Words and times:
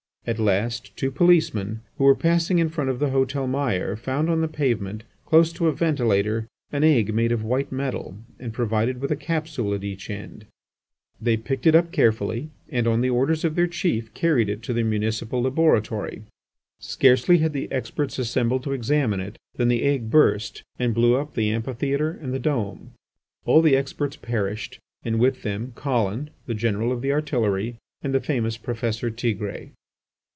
At 0.27 0.37
last 0.37 0.95
two 0.95 1.09
policemen, 1.09 1.81
who 1.97 2.03
were 2.03 2.13
passing 2.13 2.59
in 2.59 2.69
front 2.69 2.91
of 2.91 2.99
the 2.99 3.07
Hôtel 3.07 3.49
Meyer, 3.49 3.95
found 3.95 4.29
on 4.29 4.41
the 4.41 4.47
pavement, 4.47 5.03
close 5.25 5.51
to 5.53 5.65
a 5.67 5.73
ventilator, 5.73 6.45
an 6.71 6.83
egg 6.83 7.11
made 7.11 7.31
of 7.31 7.43
white 7.43 7.71
metal 7.71 8.19
and 8.37 8.53
provided 8.53 9.01
with 9.01 9.09
a 9.09 9.15
capsule 9.15 9.73
at 9.73 9.83
each 9.83 10.11
end. 10.11 10.45
They 11.19 11.37
picked 11.37 11.65
it 11.65 11.73
up 11.73 11.91
carefully, 11.91 12.51
and, 12.69 12.85
on 12.85 13.01
the 13.01 13.09
orders 13.09 13.43
of 13.43 13.55
their 13.55 13.65
chief, 13.65 14.13
carried 14.13 14.47
it 14.47 14.61
to 14.61 14.73
the 14.73 14.83
municipal 14.83 15.41
laboratory. 15.41 16.21
Scarcely 16.79 17.39
had 17.39 17.51
the 17.53 17.67
experts 17.71 18.19
assembled 18.19 18.61
to 18.65 18.73
examine 18.73 19.21
it, 19.21 19.37
than 19.55 19.69
the 19.69 19.81
egg 19.81 20.11
burst 20.11 20.61
and 20.77 20.93
blew 20.93 21.15
up 21.15 21.33
the 21.33 21.49
amphitheatre 21.49 22.11
and 22.21 22.31
the 22.31 22.37
dome. 22.37 22.91
All 23.47 23.63
the 23.63 23.75
experts 23.75 24.17
perished, 24.17 24.77
and 25.03 25.19
with 25.19 25.41
them 25.41 25.71
Collin, 25.73 26.29
the 26.45 26.53
General 26.53 26.91
of 26.91 27.03
Artillery, 27.03 27.77
and 28.03 28.13
the 28.13 28.21
famous 28.21 28.55
Professor 28.57 29.09
Tigre. 29.09 29.71